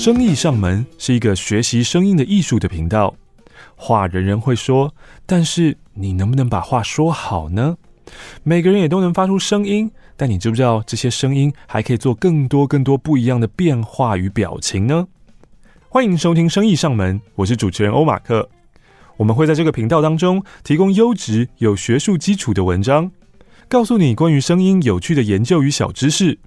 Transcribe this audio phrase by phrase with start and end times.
[0.00, 3.14] 生意上门是一个学习声音的艺术的频道。
[3.76, 4.94] 话人人会说，
[5.26, 7.76] 但是你能不能把话说好呢？
[8.42, 15.06] 每个人也都能发出声音，但你知不知道这些声音还可以做更多更多不一样的变化与表情呢？
[15.90, 18.48] 欢迎收听《生意上门》，我是主持人欧马克。
[19.18, 23.12] 我们会在这个频道当中提供优质有学术基础的文章，
[23.68, 26.38] 告诉你关于声音有趣的研究与小知识，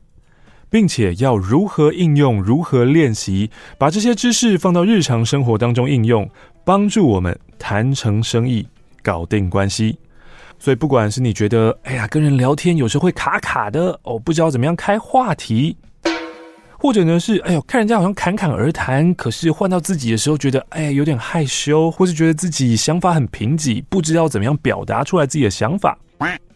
[0.74, 6.27] 并且要如何应用、如何练习，把这些知识放到日常生活当中应用。
[6.66, 8.68] 帮助我们谈成生意，
[9.04, 9.95] 搞定关系。
[10.58, 15.78] 所以，不管是你觉得，哎呀，跟人聊天有时候会卡卡的，哦，不知道怎么样开话题，
[16.80, 25.95] 或者呢是，哎呦，看人家好像侃侃而谈，可是换到自己的时候，觉得，哎呀，有点害羞，或是觉得自己想法很贫瘠，不知道怎么样表达出来自己的想法。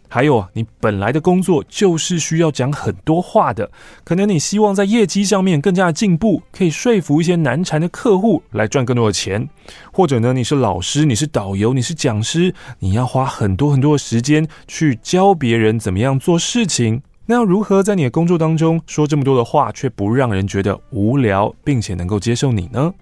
[0.09, 3.69] 还有啊，你本来的工作就是需要讲很多话的，
[4.03, 9.47] 可能你希望在业绩上面更加的进步，可以说服一些难缠的客户来赚更多的钱，
[9.91, 22.93] 或者呢，你是老师，你是导游，你是讲师，你要花很多很多的时间去教别人怎么样做事情，那要如何在你的工作当中说这么多的话，却不让人觉得无聊，并且能够接受你呢？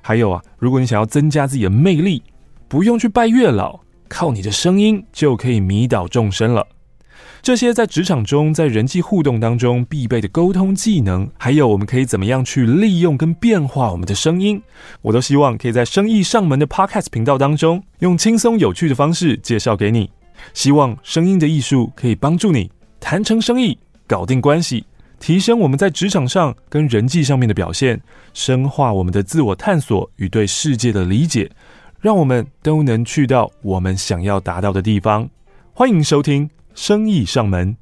[0.00, 2.20] 还有啊，如果你想要增加自己的魅力，
[2.66, 3.78] 不用去拜月老。
[4.12, 6.68] 靠你的声音就可以迷倒众生了。
[7.40, 14.62] 这些在职场中、在人际互动当中必备的沟通技能，还有我们可以怎么样去利用跟变化我们的声音，
[15.00, 20.10] 我都希望可以在生意上门的 Podcast 频道当中，用轻松有趣的方式介绍给你。
[20.52, 24.84] 希望声音的艺术可以帮助你谈成生意、搞定关系，
[25.18, 28.00] 提升我们在职场上跟人际上面的表现，
[28.34, 31.50] 深化我们的自我探索与对世界的理解。
[32.02, 35.30] 让我们都能去到我们想要达到的地方。
[35.72, 37.76] 欢迎收听《生意上门》。